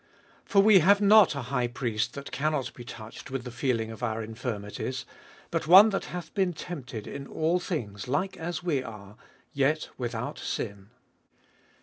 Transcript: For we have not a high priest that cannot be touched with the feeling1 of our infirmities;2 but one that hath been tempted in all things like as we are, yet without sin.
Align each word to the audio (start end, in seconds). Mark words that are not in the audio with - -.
For 0.45 0.63
we 0.63 0.79
have 0.79 0.99
not 0.99 1.35
a 1.35 1.43
high 1.43 1.67
priest 1.67 2.15
that 2.15 2.31
cannot 2.31 2.73
be 2.73 2.83
touched 2.83 3.29
with 3.29 3.43
the 3.43 3.51
feeling1 3.51 3.91
of 3.91 4.01
our 4.01 4.23
infirmities;2 4.23 5.05
but 5.51 5.67
one 5.67 5.89
that 5.89 6.05
hath 6.05 6.33
been 6.33 6.53
tempted 6.53 7.05
in 7.05 7.27
all 7.27 7.59
things 7.59 8.07
like 8.07 8.35
as 8.35 8.63
we 8.63 8.81
are, 8.81 9.15
yet 9.53 9.89
without 9.99 10.39
sin. 10.39 10.89